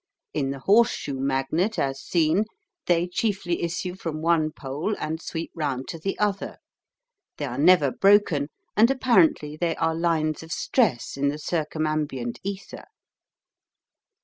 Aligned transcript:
In 0.33 0.49
the 0.49 0.57
horse 0.57 0.89
shoe 0.89 1.19
magnet, 1.19 1.77
as 1.77 2.01
seen, 2.01 2.45
they 2.87 3.07
chiefly 3.07 3.61
issue 3.61 3.93
from 3.93 4.19
one 4.19 4.51
pole 4.51 4.95
and 4.97 5.21
sweep 5.21 5.51
round 5.53 5.87
to 5.89 5.99
the 5.99 6.17
other. 6.17 6.57
They 7.37 7.45
are 7.45 7.59
never 7.59 7.91
broken, 7.91 8.49
and 8.75 8.89
apparently 8.89 9.55
they 9.57 9.75
are 9.75 9.93
lines 9.93 10.41
of 10.41 10.51
stress 10.51 11.17
in 11.17 11.27
the 11.27 11.37
circumambient 11.37 12.39
ether. 12.41 12.85